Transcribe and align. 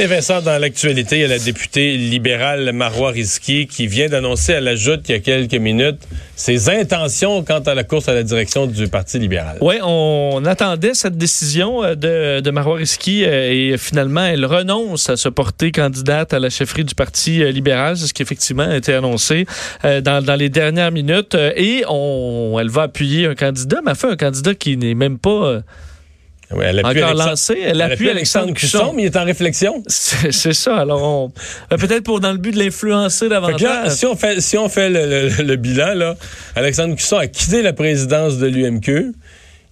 Et 0.00 0.06
Vincent, 0.06 0.40
dans 0.42 0.58
l'actualité, 0.58 1.16
il 1.16 1.20
y 1.22 1.24
a 1.24 1.28
la 1.28 1.40
députée 1.40 1.96
libérale 1.96 2.70
Marois 2.72 3.10
Risky 3.10 3.66
qui 3.66 3.88
vient 3.88 4.08
d'annoncer 4.08 4.54
à 4.54 4.60
la 4.60 4.76
Joute 4.76 5.00
il 5.08 5.12
y 5.12 5.14
a 5.16 5.18
quelques 5.18 5.54
minutes 5.54 5.98
ses 6.36 6.70
intentions 6.70 7.42
quant 7.42 7.58
à 7.58 7.74
la 7.74 7.82
course 7.82 8.08
à 8.08 8.14
la 8.14 8.22
direction 8.22 8.68
du 8.68 8.86
Parti 8.86 9.18
libéral. 9.18 9.58
Oui, 9.60 9.74
on 9.82 10.44
attendait 10.44 10.94
cette 10.94 11.16
décision 11.16 11.82
euh, 11.82 12.40
de, 12.40 12.50
Marois 12.52 12.76
Risky 12.76 13.24
euh, 13.24 13.72
et 13.72 13.76
finalement, 13.76 14.24
elle 14.24 14.46
renonce 14.46 15.10
à 15.10 15.16
se 15.16 15.28
porter 15.28 15.72
candidate 15.72 16.32
à 16.32 16.38
la 16.38 16.48
chefferie 16.48 16.84
du 16.84 16.94
Parti 16.94 17.42
euh, 17.42 17.50
libéral. 17.50 17.96
C'est 17.96 18.06
ce 18.06 18.14
qui 18.14 18.22
effectivement 18.22 18.68
a 18.70 18.76
été 18.76 18.94
annoncé 18.94 19.46
dans, 19.82 20.24
dans 20.24 20.36
les 20.36 20.48
dernières 20.48 20.92
minutes. 20.92 21.36
Et 21.56 21.82
on, 21.88 22.56
elle 22.60 22.70
va 22.70 22.82
appuyer 22.82 23.26
un 23.26 23.34
candidat, 23.34 23.80
mais 23.84 23.90
elle 23.90 23.96
fait 23.96 24.10
un 24.10 24.16
candidat 24.16 24.54
qui 24.54 24.76
n'est 24.76 24.94
même 24.94 25.18
pas 25.18 25.60
oui, 26.50 26.64
elle 26.64 26.78
appuie 26.78 27.02
Encore 27.02 27.10
Alexandre, 27.10 27.30
lancé, 27.30 27.58
elle, 27.62 27.82
appuie 27.82 28.08
Alexandre 28.08 28.54
Cusson, 28.54 28.92
mais 28.94 29.02
il 29.02 29.06
est 29.06 29.16
en 29.16 29.24
réflexion. 29.24 29.82
C'est 29.86 30.54
ça. 30.54 30.76
Alors, 30.78 31.02
on, 31.02 31.32
euh, 31.72 31.76
peut-être 31.76 32.04
pour 32.04 32.20
dans 32.20 32.32
le 32.32 32.38
but 32.38 32.52
de 32.52 32.58
l'influencer 32.58 33.28
davantage. 33.28 33.62
Là, 33.62 33.90
si 33.90 34.06
on 34.06 34.16
fait, 34.16 34.40
si 34.40 34.56
on 34.56 34.68
fait 34.68 34.88
le, 34.88 35.28
le, 35.28 35.42
le, 35.42 35.56
bilan, 35.56 35.94
là, 35.94 36.16
Alexandre 36.56 36.94
Cusson 36.96 37.18
a 37.18 37.26
quitté 37.26 37.60
la 37.60 37.74
présidence 37.74 38.38
de 38.38 38.46
l'UMQ. 38.46 39.12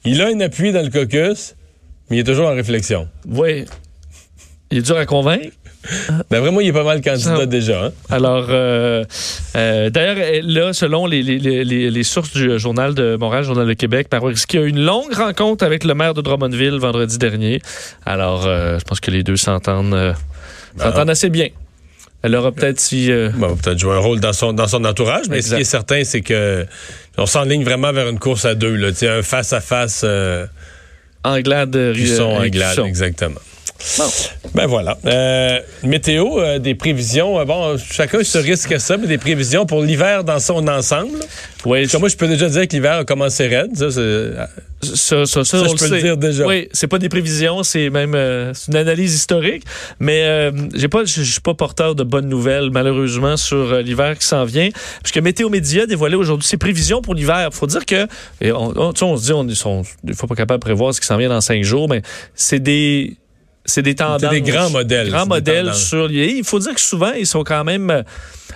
Il 0.04 0.20
a 0.20 0.26
un 0.26 0.40
appui 0.40 0.72
dans 0.72 0.82
le 0.82 0.90
caucus, 0.90 1.54
mais 2.10 2.18
il 2.18 2.20
est 2.20 2.24
toujours 2.24 2.48
en 2.48 2.54
réflexion. 2.54 3.08
Oui. 3.26 3.64
Il 4.70 4.78
est 4.78 4.82
dur 4.82 4.98
à 4.98 5.06
convaincre. 5.06 5.52
Ben 6.30 6.40
vraiment, 6.40 6.60
il 6.60 6.68
est 6.68 6.72
pas 6.72 6.84
mal 6.84 7.00
candidat 7.00 7.36
Ça, 7.36 7.46
déjà. 7.46 7.86
Hein? 7.86 7.92
Alors, 8.10 8.46
euh, 8.50 9.04
euh, 9.56 9.90
d'ailleurs, 9.90 10.16
là, 10.42 10.72
selon 10.72 11.06
les, 11.06 11.22
les, 11.22 11.38
les, 11.38 11.90
les, 11.90 12.02
sources 12.02 12.32
du 12.32 12.58
Journal 12.58 12.94
de 12.94 13.16
Montréal, 13.16 13.44
Journal 13.44 13.66
de 13.66 13.72
Québec, 13.72 14.08
Risky 14.12 14.58
a 14.58 14.62
eu 14.62 14.68
une 14.68 14.84
longue 14.84 15.12
rencontre 15.12 15.64
avec 15.64 15.84
le 15.84 15.94
maire 15.94 16.14
de 16.14 16.20
Drummondville 16.20 16.78
vendredi 16.78 17.18
dernier. 17.18 17.60
Alors, 18.04 18.46
euh, 18.46 18.78
je 18.78 18.84
pense 18.84 19.00
que 19.00 19.10
les 19.10 19.22
deux 19.22 19.36
s'entendent 19.36 19.94
euh, 19.94 20.12
ben, 20.76 20.84
s'entendent 20.84 21.10
assez 21.10 21.30
bien. 21.30 21.48
Elle 22.22 22.34
aura 22.34 22.50
peut-être 22.52 22.80
si. 22.80 23.10
Euh... 23.12 23.30
Ben, 23.36 23.56
peut-être 23.56 23.78
jouer 23.78 23.94
un 23.94 24.00
rôle 24.00 24.20
dans 24.20 24.32
son, 24.32 24.52
dans 24.52 24.66
son 24.66 24.84
entourage, 24.84 25.28
mais 25.28 25.36
exact. 25.36 25.50
ce 25.50 25.54
qui 25.56 25.60
est 25.60 25.64
certain, 25.64 26.04
c'est 26.04 26.22
que 26.22 26.66
on 27.18 27.26
s'enligne 27.26 27.64
vraiment 27.64 27.92
vers 27.92 28.08
une 28.08 28.18
course 28.18 28.44
à 28.44 28.54
deux, 28.54 28.74
là, 28.74 28.88
un 28.88 29.22
face-à-face. 29.22 30.04
-face, 30.04 30.48
Anglade, 31.24 31.92
Cusson, 31.94 32.36
Anglade, 32.36 32.78
exactement. 32.86 33.40
Bon. 33.98 34.04
Ben 34.54 34.66
voilà. 34.66 34.98
Euh, 35.06 35.60
météo, 35.82 36.38
euh, 36.38 36.58
des 36.58 36.74
prévisions. 36.74 37.38
Euh, 37.38 37.44
bon, 37.44 37.76
chacun 37.78 38.22
se 38.24 38.38
risque 38.38 38.80
ça, 38.80 38.96
mais 38.96 39.06
des 39.06 39.18
prévisions 39.18 39.66
pour 39.66 39.82
l'hiver 39.82 40.24
dans 40.24 40.38
son 40.38 40.66
ensemble. 40.68 41.18
Oui. 41.64 41.86
moi, 41.98 42.08
je 42.08 42.16
peux 42.16 42.28
déjà 42.28 42.48
dire 42.48 42.68
que 42.68 42.72
l'hiver 42.72 42.94
a 42.94 43.04
commencé 43.04 43.48
raide. 43.48 43.76
Ça, 43.76 43.90
ça, 44.82 45.26
ça, 45.26 45.44
ça, 45.44 45.64
je 45.66 45.74
peux 45.74 45.94
le 45.94 46.00
dire 46.00 46.16
déjà. 46.16 46.46
Oui, 46.46 46.68
c'est 46.72 46.86
pas 46.86 46.98
des 46.98 47.08
prévisions, 47.08 47.62
c'est 47.62 47.90
même 47.90 48.14
euh, 48.14 48.52
une 48.68 48.76
analyse 48.76 49.14
historique. 49.14 49.64
Mais 49.98 50.22
euh, 50.24 50.52
j'ai 50.74 50.88
pas, 50.88 51.04
je 51.04 51.22
suis 51.22 51.40
pas 51.40 51.54
porteur 51.54 51.94
de 51.94 52.04
bonnes 52.04 52.28
nouvelles, 52.28 52.70
malheureusement, 52.70 53.36
sur 53.36 53.56
euh, 53.56 53.82
l'hiver 53.82 54.18
qui 54.18 54.26
s'en 54.26 54.44
vient. 54.44 54.68
Puisque 55.02 55.18
Météo 55.18 55.48
Média 55.48 55.84
a 55.84 55.86
dévoilé 55.86 56.14
aujourd'hui 56.14 56.46
ses 56.46 56.58
prévisions 56.58 57.02
pour 57.02 57.14
l'hiver. 57.14 57.48
faut 57.52 57.66
dire 57.66 57.86
que, 57.86 58.06
et 58.40 58.52
on, 58.52 58.72
on, 58.76 58.92
on 59.00 59.16
se 59.16 59.24
dit, 59.24 59.32
on 59.32 59.82
des 60.04 60.14
fois 60.14 60.28
pas 60.28 60.34
capable 60.34 60.60
de 60.60 60.66
prévoir 60.66 60.94
ce 60.94 61.00
qui 61.00 61.06
s'en 61.06 61.16
vient 61.16 61.30
dans 61.30 61.40
cinq 61.40 61.62
jours, 61.62 61.88
mais 61.88 62.02
c'est 62.34 62.60
des 62.60 63.16
c'est 63.66 63.82
des 63.82 63.94
tendances. 63.94 64.22
C'est 64.22 64.40
des 64.40 64.50
grands 64.50 64.70
modèles. 64.70 65.10
Grands 65.10 65.26
modèles 65.26 65.74
sur. 65.74 66.10
Il 66.10 66.44
faut 66.44 66.58
dire 66.58 66.74
que 66.74 66.80
souvent, 66.80 67.12
ils 67.12 67.26
sont 67.26 67.44
quand 67.44 67.64
même 67.64 68.04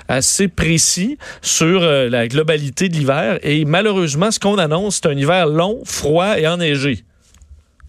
assez 0.09 0.49
précis 0.49 1.19
sur 1.41 1.83
euh, 1.83 2.09
la 2.09 2.27
globalité 2.27 2.89
de 2.89 2.95
l'hiver. 2.95 3.39
Et 3.43 3.65
malheureusement, 3.65 4.31
ce 4.31 4.41
qu'on 4.41 4.59
annonce, 4.59 4.97
c'est 4.97 5.07
un 5.07 5.17
hiver 5.17 5.47
long, 5.47 5.81
froid 5.85 6.39
et 6.39 6.47
enneigé. 6.47 7.05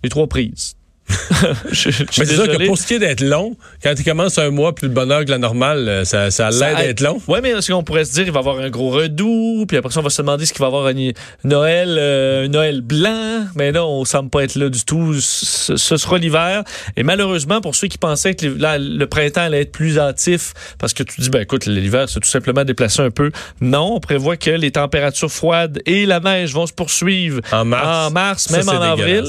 Les 0.03 0.09
trois 0.09 0.27
prises. 0.27 0.75
je, 1.71 1.89
je 1.89 2.03
mais 2.03 2.25
c'est 2.25 2.35
sûr 2.35 2.47
que 2.47 2.65
pour 2.65 2.77
ce 2.77 2.87
qui 2.87 2.95
est 2.95 2.99
d'être 2.99 3.21
long, 3.21 3.55
quand 3.83 3.93
il 3.97 4.03
commence 4.03 4.37
un 4.37 4.49
mois 4.49 4.73
plus 4.73 4.89
de 4.89 4.93
bonheur 4.93 5.25
que 5.25 5.31
la 5.31 5.37
normale, 5.37 5.87
euh, 5.87 6.05
ça, 6.05 6.31
ça 6.31 6.47
a 6.47 6.51
l'air 6.51 6.77
d'être 6.77 7.01
long. 7.01 7.21
Oui, 7.27 7.39
mais 7.41 7.59
ce 7.61 7.71
qu'on 7.71 7.83
pourrait 7.83 8.05
se 8.05 8.13
dire, 8.13 8.23
il 8.23 8.31
va 8.31 8.39
y 8.39 8.41
avoir 8.41 8.59
un 8.59 8.69
gros 8.69 8.89
redoux, 8.89 9.65
puis 9.67 9.77
après 9.77 9.91
ça, 9.91 9.99
on 9.99 10.03
va 10.03 10.09
se 10.09 10.21
demander 10.21 10.45
ce 10.45 10.53
qu'il 10.53 10.61
va 10.61 10.67
y 10.67 10.69
avoir 10.69 10.87
un 10.87 11.11
Noël, 11.43 11.97
euh, 11.99 12.45
un 12.45 12.47
Noël 12.47 12.81
blanc. 12.81 13.45
Mais 13.55 13.71
non, 13.71 13.87
on 13.87 14.05
semble 14.05 14.29
pas 14.29 14.43
être 14.43 14.55
là 14.55 14.69
du 14.69 14.83
tout. 14.83 15.19
Ce, 15.19 15.75
ce 15.77 15.97
sera 15.97 16.17
l'hiver. 16.17 16.63
Et 16.95 17.03
malheureusement, 17.03 17.61
pour 17.61 17.75
ceux 17.75 17.87
qui 17.87 17.97
pensaient 17.97 18.35
que 18.35 18.47
là, 18.47 18.77
le 18.77 19.05
printemps 19.07 19.41
allait 19.41 19.61
être 19.61 19.71
plus 19.71 19.99
hâtif, 19.99 20.53
parce 20.79 20.93
que 20.93 21.03
tu 21.03 21.21
dis, 21.21 21.29
ben 21.29 21.41
écoute, 21.41 21.65
l'hiver, 21.65 22.07
c'est 22.09 22.19
tout 22.19 22.29
simplement 22.29 22.63
déplacé 22.63 23.01
un 23.01 23.11
peu. 23.11 23.31
Non, 23.59 23.95
on 23.95 23.99
prévoit 23.99 24.37
que 24.37 24.51
les 24.51 24.71
températures 24.71 25.31
froides 25.31 25.81
et 25.85 26.05
la 26.05 26.19
neige 26.19 26.53
vont 26.53 26.67
se 26.67 26.73
poursuivre 26.73 27.41
en 27.51 27.65
mars, 27.65 28.07
en 28.07 28.11
mars 28.11 28.43
ça, 28.43 28.57
même 28.57 28.69
en 28.69 28.81
avril. 28.81 29.25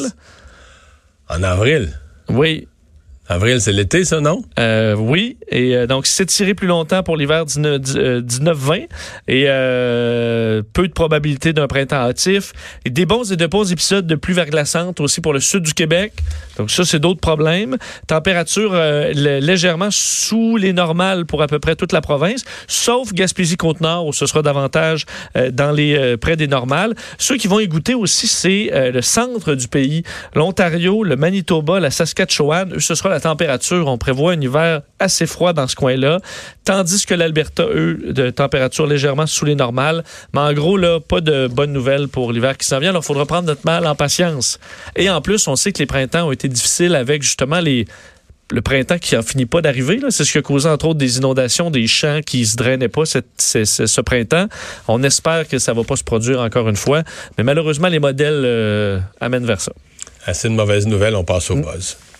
En 1.34 1.42
avril? 1.42 1.94
Oui. 2.28 2.68
Avril, 3.32 3.62
c'est 3.62 3.72
l'été, 3.72 4.04
ça, 4.04 4.20
non? 4.20 4.42
Euh, 4.58 4.94
oui. 4.94 5.38
Et 5.48 5.74
euh, 5.74 5.86
donc, 5.86 6.06
c'est 6.06 6.26
tiré 6.26 6.52
plus 6.52 6.66
longtemps 6.66 7.02
pour 7.02 7.16
l'hiver 7.16 7.46
19-20 7.46 8.88
et 9.26 9.44
euh, 9.46 10.60
peu 10.74 10.86
de 10.86 10.92
probabilité 10.92 11.54
d'un 11.54 11.66
printemps 11.66 11.96
hâtif. 11.96 12.52
Et 12.84 12.90
des 12.90 13.06
bons 13.06 13.32
et 13.32 13.36
de 13.36 13.46
bons 13.46 13.72
épisodes 13.72 14.06
de 14.06 14.14
pluie 14.16 14.34
verglaçante 14.34 15.00
aussi 15.00 15.22
pour 15.22 15.32
le 15.32 15.40
sud 15.40 15.62
du 15.62 15.72
Québec. 15.72 16.12
Donc, 16.56 16.70
ça, 16.70 16.84
c'est 16.84 16.98
d'autres 16.98 17.20
problèmes. 17.20 17.76
Température 18.06 18.72
euh, 18.74 19.12
légèrement 19.12 19.88
sous 19.90 20.56
les 20.56 20.72
normales 20.72 21.24
pour 21.24 21.42
à 21.42 21.46
peu 21.46 21.58
près 21.58 21.76
toute 21.76 21.92
la 21.92 22.00
province, 22.00 22.44
sauf 22.66 23.12
Gaspésie-Côte-Nord 23.12 24.06
où 24.06 24.12
ce 24.12 24.26
sera 24.26 24.42
davantage 24.42 25.06
euh, 25.36 25.50
dans 25.50 25.72
les 25.72 25.96
euh, 25.96 26.16
près 26.16 26.36
des 26.36 26.46
normales. 26.48 26.94
Ceux 27.18 27.36
qui 27.36 27.48
vont 27.48 27.60
y 27.60 27.68
goûter 27.68 27.94
aussi, 27.94 28.26
c'est 28.26 28.70
le 28.72 29.02
centre 29.02 29.54
du 29.54 29.68
pays, 29.68 30.02
l'Ontario, 30.34 31.04
le 31.04 31.16
Manitoba, 31.16 31.80
la 31.80 31.90
Saskatchewan. 31.90 32.72
Eux, 32.74 32.80
ce 32.80 32.94
sera 32.94 33.10
On 33.24 33.98
prévoit 33.98 34.32
un 34.32 34.40
hiver 34.40 34.82
assez 34.98 35.26
froid 35.26 35.52
dans 35.52 35.66
ce 35.66 35.76
coin-là, 35.76 36.20
tandis 36.64 37.04
que 37.06 37.14
l'Alberta, 37.14 37.64
eux, 37.64 37.98
de 38.12 38.30
température 38.30 38.86
légèrement 38.86 39.26
sous 39.26 39.44
les 39.44 39.54
normales. 39.54 40.04
Mais 40.34 40.40
en 40.40 40.52
gros, 40.52 40.76
là, 40.76 41.00
pas 41.00 41.20
de 41.20 41.48
bonnes 41.48 41.72
nouvelles 41.72 42.08
pour 42.08 42.32
l'hiver 42.32 42.56
qui 42.56 42.66
s'en 42.66 42.78
vient. 42.78 42.90
Alors, 42.90 43.02
il 43.02 43.06
faudra 43.06 43.26
prendre 43.26 43.46
notre 43.46 43.64
mal 43.64 43.86
en 43.86 43.94
patience. 43.94 44.58
Et 44.96 45.10
en 45.10 45.20
plus, 45.20 45.46
on 45.48 45.56
sait 45.56 45.72
que 45.72 45.78
les 45.78 45.86
printemps 45.86 46.28
ont 46.28 46.32
été 46.32 46.48
difficiles 46.48 46.94
avec 46.94 47.22
justement 47.22 47.60
les 47.60 47.86
le 48.52 48.60
printemps 48.60 48.98
qui 48.98 49.14
n'en 49.14 49.22
finit 49.22 49.46
pas 49.46 49.62
d'arriver. 49.62 49.98
C'est 50.10 50.24
ce 50.24 50.32
qui 50.32 50.38
a 50.38 50.42
causé, 50.42 50.68
entre 50.68 50.86
autres, 50.86 50.98
des 50.98 51.16
inondations, 51.16 51.70
des 51.70 51.86
champs 51.86 52.20
qui 52.24 52.44
se 52.44 52.56
drainaient 52.56 52.88
pas 52.88 53.04
ce, 53.06 54.00
printemps. 54.02 54.46
On 54.88 55.02
espère 55.02 55.48
que 55.48 55.58
ça 55.58 55.72
va 55.72 55.84
pas 55.84 55.96
se 55.96 56.04
produire 56.04 56.40
encore 56.40 56.68
une 56.68 56.76
fois. 56.76 57.02
Mais 57.38 57.44
malheureusement, 57.44 57.88
les 57.88 57.98
modèles 57.98 58.42
euh, 58.44 59.00
amènent 59.20 59.46
vers 59.46 59.60
ça. 59.60 59.72
Assez 60.26 60.48
de 60.48 60.54
mauvaises 60.54 60.86
nouvelles, 60.86 61.16
on 61.16 61.24
passe 61.24 61.50
au 61.50 61.56
buzz. 61.56 61.96